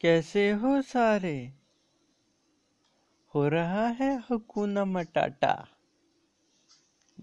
[0.00, 1.52] कैसे हो सारे?
[3.34, 5.68] हो रहा है हुकूना मटाटा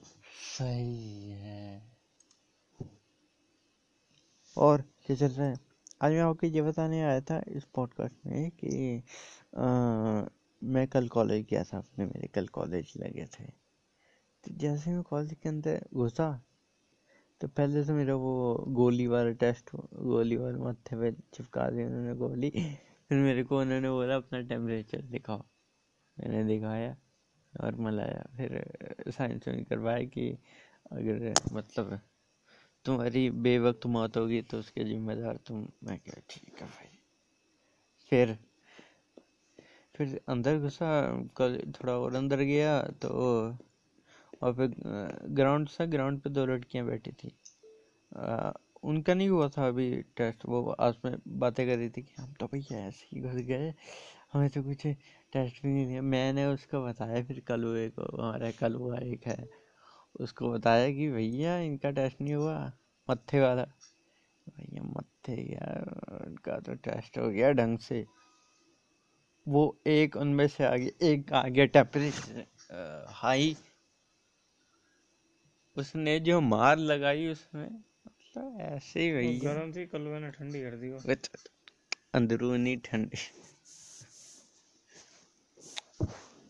[0.59, 1.93] सही है।
[4.57, 5.57] और क्या चल रहा है?
[6.03, 9.03] आज मैं आपको ये बताने आया था इस पॉडकास्ट में कि
[9.55, 9.65] अ,
[10.65, 13.45] मैं कल कॉलेज गया था अपने मेरे कल कॉलेज लगे थे।
[14.45, 16.43] तो जैसे मैं कॉलेज के अंदर घुसा
[17.41, 18.33] तो पहले तो मेरा वो
[18.69, 22.51] गोली वाला टेस्ट गोली वाले माथे पे चिपका दी उन्होंने गोली।
[23.09, 25.43] फिर मेरे को उन्होंने बोला, अपना टेम्परेचर दिखाओ।
[26.17, 26.97] मैंने दिखाया
[27.55, 30.31] नॉर्मल आया फिर साइंस में करवाया कि
[30.93, 31.99] अगर मतलब
[32.85, 36.99] तुम्हारी बेवक्त मौत होगी तो उसके जिम्मेदार तुम। मैं क्या ठीक है भाई।
[38.11, 38.37] फिर
[39.95, 40.91] फिर अंदर घुसा,
[41.37, 43.09] कल थोड़ा और अंदर गया तो
[44.43, 44.75] और फिर
[45.35, 47.33] ग्राउंड था ग्राउंड पे दो लड़कियाँ बैठी थी।
[48.13, 52.15] अ, उनका नहीं हुआ था अभी टेस्ट वो आपस में बातें कर रही थी कि
[52.19, 53.73] हम तो भैया ऐसे ही घुस गए
[54.33, 54.87] हमें तो कुछ
[55.33, 59.49] टेस्ट भी नहीं दिया। मैंने उसको बताया फिर कलुए को हमारा कलुआ एक है
[60.21, 62.59] उसको बताया कि भैया इनका टेस्ट नहीं हुआ
[63.09, 63.65] मत्थे वाला।
[64.47, 65.83] भैया मत्थे यार
[66.27, 68.05] उनका तो टेस्ट हो गया ढंग से।
[69.47, 72.45] वो एक उनमें से आगे एक आ गया टेम्परेचर
[73.13, 73.57] हाई
[75.77, 77.71] उसने जो मार लगाई उसमें
[78.07, 80.99] मतलब ऐसे ही भैया। गर्म थी कल मैंने ठंडी कर दी वो।
[82.15, 83.19] अंदरूनी ठंडी।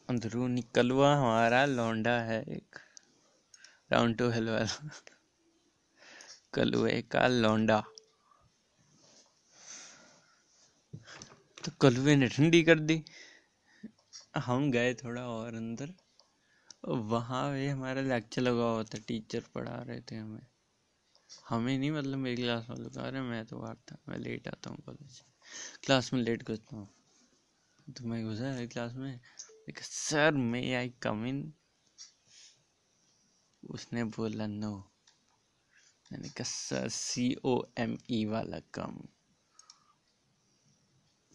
[0.08, 2.76] अंदरूनी कलवा हमारा लौंडा है एक।
[3.92, 4.90] राउंड टू हेल वाला।
[6.54, 7.84] कलुए का लौंडा।
[11.64, 13.04] तो कलुए ने ठंडी कर दी।
[14.36, 15.94] हम गए थोड़ा और अंदर।
[16.86, 20.46] वहाँ पे हमारा लेक्चर लगा हुआ था टीचर पढ़ा रहे थे हमें।
[21.48, 24.70] हमें नहीं मतलब मेरी क्लास वालों का, अरे मैं तो बाहर था, मैं लेट आता
[24.70, 25.20] हूँ कॉलेज
[25.84, 26.88] क्लास में लेट घुसता हूँ।
[27.96, 29.20] तो मैं घुसा क्लास में
[29.82, 31.52] सर मे आई कम इन
[33.62, 34.72] उसने बोला नो
[36.10, 38.98] मैंने कहा सर सी ओ एम ई वाला कम।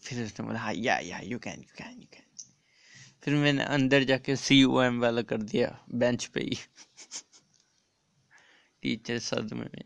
[0.02, 2.31] फिर उसने बोला हाँ या you can you can you can
[3.22, 6.56] फिर मैंने अंदर जाके सी ओ एम वाला कर दिया बेंच पे ही।
[8.82, 9.84] टीचर सदमे में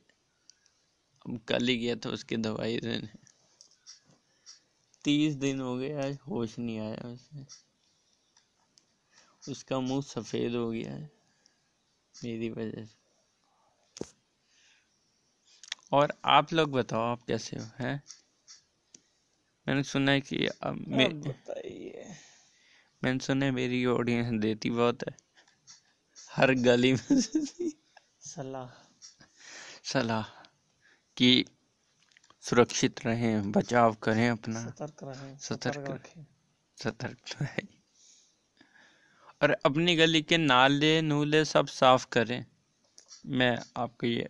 [1.26, 3.08] अब कल ही गया था उसकी दवाई देने।
[5.04, 7.46] तीस दिन हो गए आज होश नहीं आया उसे।
[9.50, 11.10] उसका मुँह सफ़ेद हो गया है
[12.25, 12.96] मेरी वजह से।
[15.92, 18.02] और आप लोग बताओ आप कैसे हो हैं?
[19.66, 21.10] मैंने सुना है कि अब मैं
[23.02, 25.16] मैंने सुना मेरी ऑडियंस देती बहुत है।
[26.30, 27.20] हर गली में
[28.20, 28.68] सलाह।
[29.84, 30.24] सलाह
[31.16, 31.44] कि
[32.42, 36.26] सुरक्षित रहें बचाव करें अपना। सतर्क रहें सतर्क सतर्क रहें। रखें।
[36.78, 37.66] सतर्क रहें
[39.42, 42.44] और अपनी गली के नाले नूले सब साफ़ करें।
[43.26, 44.28] मैं आपको ये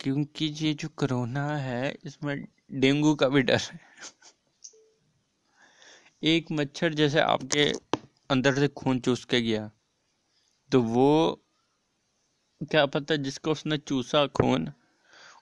[0.00, 3.80] क्योंकि ये जो कोरोना है इसमें डेंगू का भी डर है।
[6.22, 7.64] एक मच्छर जैसे आपके
[8.30, 9.70] अंदर से खून चूस के गया
[10.72, 11.42] तो वो
[12.60, 14.72] क्या पता जिसको उसने चूसा खून,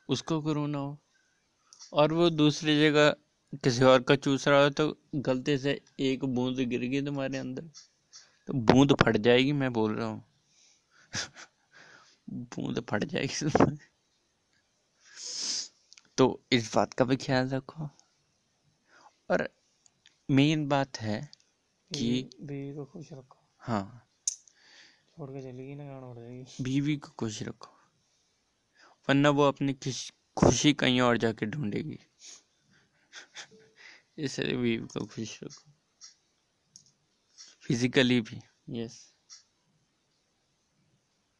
[0.09, 0.99] उसको कोरोना हो।
[1.93, 3.11] और वो दूसरी जगह
[3.65, 7.62] किसी और का चूस रहा हो तो गलती से एक बूंद गिर गई तुम्हारे अंदर।
[8.47, 10.25] तो बूंद फट जाएगी, मैं बोल रहा हूँ।
[12.31, 13.77] बूंद फट जाएगी
[16.19, 17.91] तो इस बात का भी ख्याल रखो।
[19.31, 19.49] और
[20.31, 21.31] मेन बात है
[21.95, 24.11] कि बीवी को खुश रखो। हाँ।
[25.17, 27.71] छोड़ के चलेगी ना गाना उड़ जाएगी। बीवी को खुश रखो।
[29.09, 29.73] वरना वो अपनी
[30.37, 31.99] खुशी कहीं और जाके ढूंढेगी।
[34.19, 35.73] इसलिए बीवी को खुश रखो।
[37.62, 39.15] फिजिकली भी यस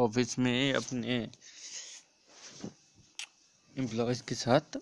[0.00, 1.30] ऑफ़िस में अपने
[3.78, 4.76] एम्प्लॉयज़ के साथ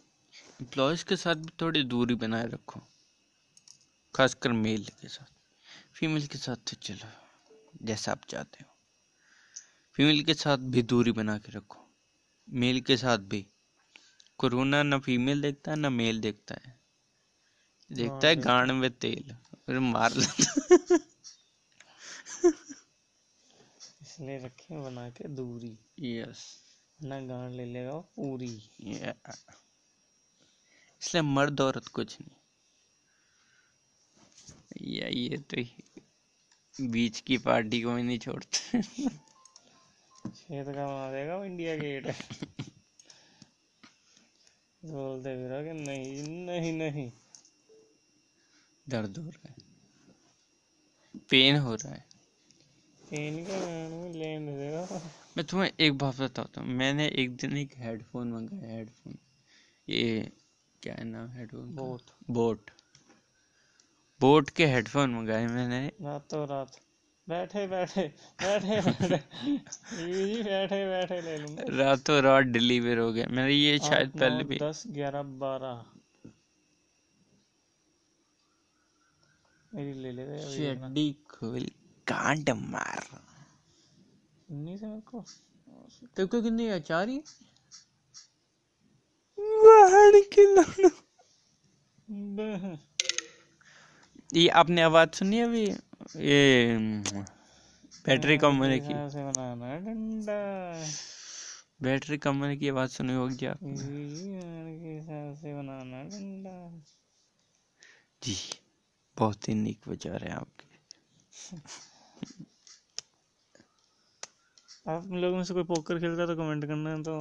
[0.61, 2.81] एम्प्लॉयज़ के साथ भी थोड़ी दूरी बनाए रखो।
[4.15, 5.33] खासकर मेल के साथ।
[5.95, 7.09] फीमेल के साथ तो चलो
[7.83, 8.77] जैसा आप चाहते हो।
[9.95, 11.89] फीमेल के साथ भी दूरी बना के रखो।
[12.51, 13.47] मेल के साथ भी।
[14.39, 16.81] कोरोना ना फीमेल देखता है ना मेल देखता है।
[17.93, 19.37] देखता है रे। गांड में तेल
[19.67, 20.99] फिर मार लेता
[24.19, 26.63] इसलिए रखे बना के दूरी। यस
[27.05, 28.71] ना गांड ले लेगा वो पूरी।
[31.03, 32.37] इसलिए मर्द औरत कुछ नहीं।
[34.95, 36.03] या ये तो ही-
[36.81, 38.83] बीच की पार्टी को भी नहीं छोड़ते।
[40.31, 42.07] छेद का बना देगा वो इंडिया गेट।
[44.85, 47.13] बोलते फिर कि नहीं नहीं नहीं।
[48.89, 49.57] दर्द हो रहा है।
[51.31, 52.08] पेन हो रहा है।
[53.13, 55.01] में लेने देगा
[55.37, 59.19] मैं तुम्हें एक बात बताता हूँ मैंने एक दिन एक हेडफोन मंगाया हेडफोन
[59.89, 60.33] ये
[60.83, 61.75] क्या है नाम हेडफोन?
[61.75, 62.71] बहुत बोट
[64.21, 66.79] बोट के हेडफोन मंगाए मैंने। रातों रात।
[67.29, 68.03] बैठे बैठे
[68.43, 69.17] बैठे बैठे।
[70.43, 74.83] बैठे बैठे ले लूँगा। रातों रात डिलीवर हो गया। मैंने ये शायद पहले भी दस
[74.89, 75.85] ग्यारह बारह।
[79.73, 81.69] मेरी ले ले खोल।
[82.09, 83.07] कांड मार।
[84.51, 85.21] उन्नीस है मेरे को
[86.17, 87.19] तेरे को कितनी है चार ही?
[89.39, 90.89] बाहर के लाना
[94.35, 95.65] ये आपने आवाज़ सुनी अभी?
[96.17, 96.77] ये
[98.07, 99.09] बैटरी कम होने की। है
[101.83, 103.77] बैटरी कम होने की आवाज़ सुनी होगी आप है
[108.23, 108.37] जी
[109.17, 110.67] बहुत ही नीक विचार है आपके।
[114.89, 117.17] आप लोगों में से कोई पोकर खेलता है तो कमेंट करना है तो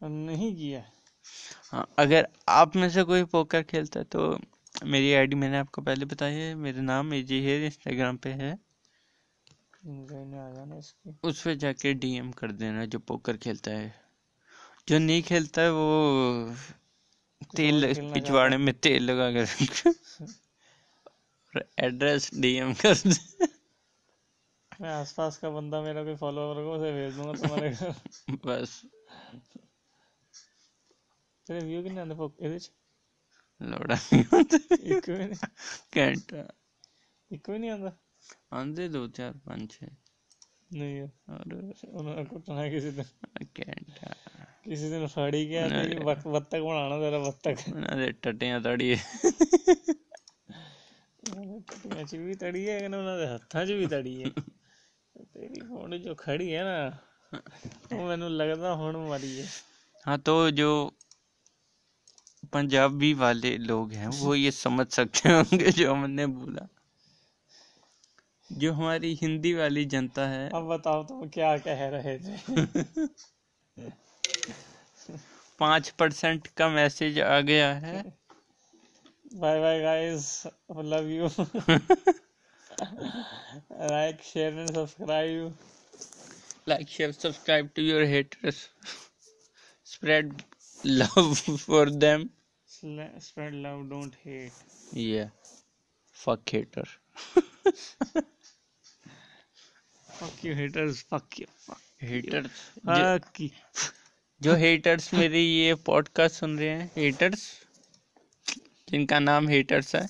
[0.00, 0.82] नहीं किया।
[1.70, 4.38] हाँ अगर आप में से कोई पोकर खेलता है तो
[4.84, 8.58] मेरी आईडी मैंने आपको पहले बताई है। मेरा नाम एजी है इंस्टाग्राम पे है।
[11.24, 13.94] उस पर जाके डीएम कर देना जो पोकर खेलता है।
[14.88, 16.54] जो नहीं खेलता है वो
[17.56, 19.46] तेल पिछवाड़े में तेल लगा कर
[21.80, 23.46] एड्रेस डीएम कर दे।
[24.75, 27.93] मैं आसपास का बंदा मेरा कोई फॉलोअर को उसे भेज दूंगा तुम्हारे घर
[28.45, 28.81] बस
[31.47, 32.71] तेरे व्यू कितने आंदे पोक ਇਹਦੇ ਚ
[33.61, 33.97] लोड़ा
[34.91, 35.37] ਇੱਕ ਵੀ ਨਹੀਂ
[35.97, 36.43] घंटा
[37.31, 37.91] ਇੱਕ ਵੀ ਨਹੀਂ ਆਂਦਾ
[38.51, 39.91] आंदे दो चार पाँच छः
[40.71, 41.53] ਨਹੀਂ ਯਾਰ और
[41.85, 43.03] ਉਹਨਾਂ ਨੇ ਕੁੱਟਣਾ ਕਿਸੇ ਦਿਨ
[43.45, 44.13] घंटा
[44.65, 48.97] ਕਿਸੇ ਦਿਨ ਫੜੀ ਗਿਆ ਤੇ ਬੱਤ- ਬੱਤਖ ਬਣਾਉਣਾ ਤੇਰਾ ਬੱਤਖ उन्होंने टटियां तड़िए
[51.23, 54.29] ਉਹਨਾਂ ਟੱਟੀਆਂ ਚ ਵੀ ਤੜੀ ਹੈ ਕਹਿੰਦੇ ਉਹਨਾਂ ਦੇ ਹੱਥਾਂ 'ਚ ਵੀ ਤੜੀ ਹੈ
[55.85, 56.91] ਤੇਰੀ ਫੋਨ ਜੋ ਖੜੀ ਹੈ ਨਾ
[57.93, 59.47] ਉਹ ਮੈਨੂੰ ਲੱਗਦਾ ਹੁਣ ਮਰੀ ਹੈ
[60.05, 60.67] हाँ तो जो
[62.53, 66.63] पंजाबी वाले लोग हैं वो ये समझ सकते होंगे जो हमने बोला
[68.49, 72.33] जो हमारी हिंदी वाली जनता है अब बताओ तुम क्या कह रहे थे
[75.59, 77.97] पाँच परसेंट का मैसेज आ गया है
[79.37, 80.31] bye bye guys
[80.87, 81.29] love you
[82.81, 85.53] like share and subscribe
[86.66, 88.68] like share subscribe to your haters
[89.84, 90.44] spread
[90.84, 92.30] love for them
[93.18, 94.52] spread love don't hate
[94.92, 95.28] yeah
[96.24, 96.86] fuck hater
[100.18, 102.50] fuck you haters fuck you fuck haters
[102.84, 103.50] fuck you
[104.40, 107.42] जो haters मेरी ये podcast सुन रहे हैं haters
[108.88, 110.06] जिनका नाम haters है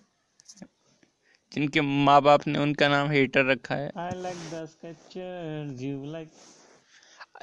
[1.56, 6.32] जिनके माँ बाप ने उनका नाम हेटर रखा है। I like the sketches you like?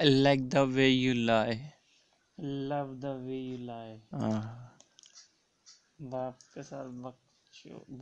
[0.00, 1.56] I like the way you lie
[2.70, 3.98] love the way you lie
[6.12, 7.18] बाप के साथ बक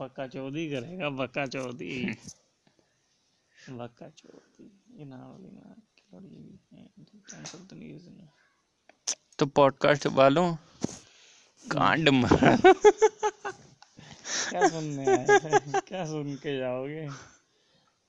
[0.01, 1.97] बक्का चौधरी करेगा बक्का चौधरी
[3.81, 8.29] बक्का चौधरी ये नाम वाली ना खिलाड़ी भी है कैंसिल तो नहीं इसने
[9.39, 10.47] तो पॉडकास्ट वालों
[11.67, 12.57] कांड मारा
[14.51, 17.09] क्या सुनने आए क्या सुन के जाओगे?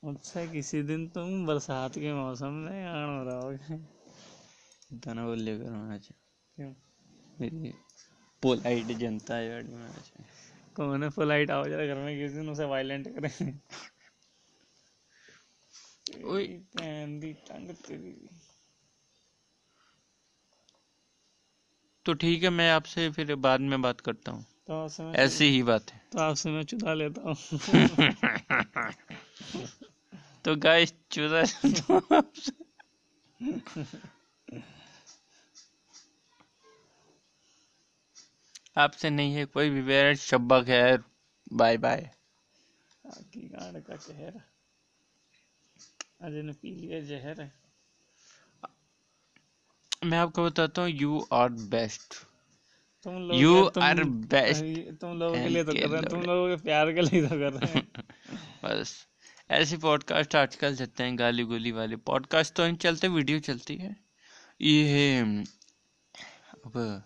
[0.04, 3.76] मुझसे किसी दिन तुम बरसात के मौसम में आन हो रहोगे।
[4.94, 6.08] इतना बोले करो आज।
[6.58, 6.74] क्यों?
[7.40, 7.74] मेरी
[8.44, 10.12] पोलाइट जनता है बड़ी में आज।
[10.76, 13.60] कौन है पोलाइट आओ जरा घर में किसी दिन उसे वायलेंट करें।
[16.24, 18.16] ओए। भैन दी टंग तेरी।
[22.06, 25.46] तो ठीक है मैं आपसे फिर बाद में बात करता हूँ। तो आपसे मैं ऐसी
[25.46, 27.36] ही बात है। तो आपसे मैं चुदा लेता हूँ।
[30.46, 31.44] तो गाइस चुदा
[38.78, 41.04] आपसे। नहीं है कोई भी बेर शब्बा खैर
[41.54, 42.10] बाय बाय
[43.08, 44.42] की गांड का कहर।
[46.22, 47.52] अजय ने पी लिया जहर।
[50.06, 52.28] मैं आपको बताता हूँ यू आर बेस्ट
[53.04, 56.22] तुम लोग You तुम, are best तुम लोगों के लिए तो कर रहे हैं तुम
[56.22, 57.92] लोगों के प्यार के लिए तो कर रहे हैं।
[58.66, 59.08] बस
[59.52, 63.96] ऐसे पॉडकास्ट आजकल चलते हैं गाली गोली वाले। पॉडकास्ट तो नहीं चलते वीडियो चलती है।
[64.62, 65.20] ये
[66.54, 67.04] अब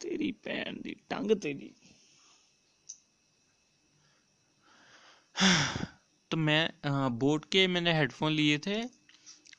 [0.00, 1.74] तेरी भैन दी टंग तेरी।
[6.30, 6.72] तो मैं
[7.18, 8.82] बोट के मैंने हेडफोन लिए थे।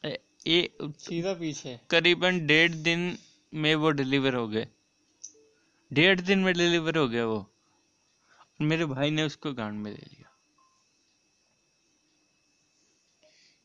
[0.06, 3.18] ए- ये सीधा पीछे। करीबन डेढ़ दिन
[3.54, 4.68] में वो डिलीवर हो गए।
[5.94, 7.52] डेढ़ दिन में डिलीवर हो गया वो।
[8.62, 10.34] मेरे भाई ने उसको गांड में दे दिया।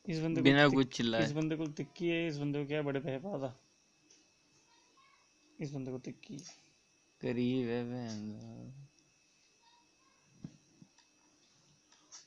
[0.09, 2.83] इस बंदे को बिना कुछ चिल्लाए। इस बंदे को तिक्की है इस बंदे को क्या
[2.83, 3.59] बड़े पैसे पाता?
[5.61, 6.63] इस बंदे को तिक्की है।
[7.21, 8.33] करीब है बहन।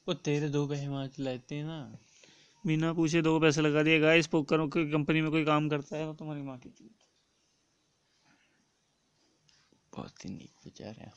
[0.07, 1.97] वो तेरे दो पैसे वहाँ चलाते हैं ना।
[2.65, 6.05] बिना पूछे दो पैसे लगा दिए। गाइस पोकर कोई कंपनी में कोई काम करता है
[6.05, 6.91] तो तुम्हारी माँ की चूत
[9.95, 11.13] बहुत ही नीक बेचारे हैं।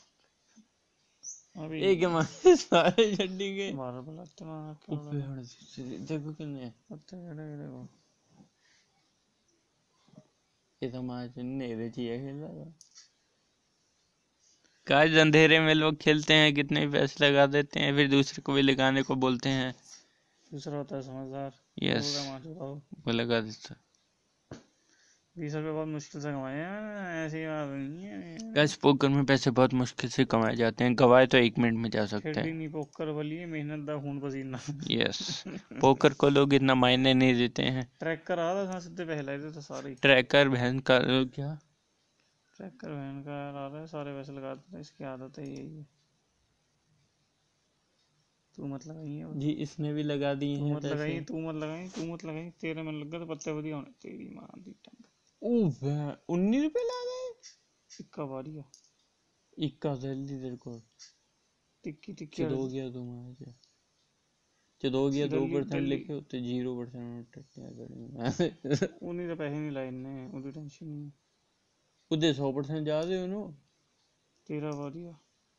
[1.56, 5.40] अभी एक हमारे सारे छड्डी मारो ऊपर हड़
[6.06, 7.88] देखो
[10.82, 12.75] ये तो हमारे नेरे चाहिए खेला था
[14.87, 18.62] काज अंधेरे में लोग खेलते हैं कितने पैसे लगा देते हैं फिर दूसरे को भी
[18.62, 19.75] लगाने को बोलते हैं।
[20.52, 23.75] दूसरा होता है समझदार। यस हो वो लगा देता।
[25.38, 29.50] बीस रुपए बहुत मुश्किल से कमाए हैं ऐसी बात नहीं है गाइस पोकर में पैसे
[29.50, 32.68] बहुत मुश्किल से कमाए जाते हैं। गवाए तो एक मिनट में जा सकते हैं। नहीं
[32.68, 35.42] पोकर वाली है मेहनत दा खून पसीना। यस
[35.80, 39.52] पोकर को लोग इतना मायने नहीं देते हैं। ट्रैकर आ रहा था सीधे पहले थे
[39.52, 40.99] तो सारे ट्रैकर बहन का
[41.35, 41.52] क्या?
[42.57, 45.87] ट्रैकर वैन का आ रहा है सारे पैसे लगाते थे इसकी आदत है यही है।
[48.59, 51.87] तू मत लगाई है। जी इसने भी लगा दिए तू मत लगाई तू मत लगाई
[51.88, 55.04] तू मत लगाई तेरे में लग गया तो पत्ते बढ़िया होने तेरी माँ दी टंग।
[56.29, 57.29] उन्नीस रुपए ला गए
[57.91, 58.63] इक्का बारिया
[59.58, 60.79] इक्का जल्दी तेरे को
[61.84, 63.43] टिक्की टिक्की चलो गया तुम आज
[64.82, 68.08] चलो गया दो जल्दी- परसेंट जल्दी। लिखे होते जीरो परसेंट टट्टियां करी
[69.01, 71.12] उन्हीं तो पैसे नहीं लाए इनने उदी टेंशन नहीं
[72.12, 73.43] ਉਹਦੇ 100% ਯਾਦ ਹੈ ਉਹਨੂੰ
[74.48, 75.13] तेरा बारिया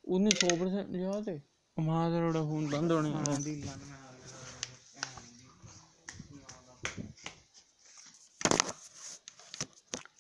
[0.05, 1.41] ਉਹਨੇ 100% ਯਾਦ ਹੈ
[1.77, 4.08] ਮਾਂ ਦਾ ਰੋੜਾ ਫੋਨ ਬੰਦ ਹੋਣੇ ਵਾਲਾ हाँ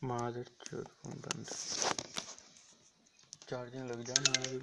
[0.01, 1.47] बंद।
[3.49, 4.59] चार्जिंग लग जाए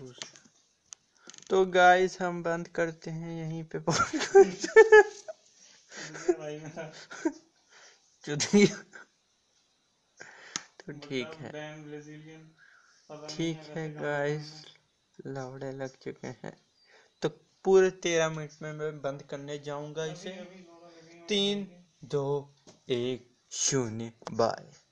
[1.51, 3.79] तो गाइस हम बंद करते हैं यहीं पे
[10.79, 11.51] तो ठीक है।
[13.29, 14.51] ठीक है गाइस
[15.27, 16.53] लवड़े लग चुके हैं।
[17.23, 17.29] तो
[17.65, 20.31] पूरे तेरह मिनट में मैं बंद करने जाऊँगा इसे।
[21.29, 21.67] तीन
[22.05, 22.27] दो
[22.89, 24.86] एक शून्य बाय।